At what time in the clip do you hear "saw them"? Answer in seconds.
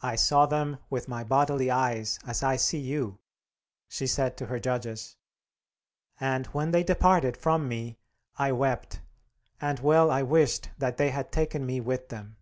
0.14-0.78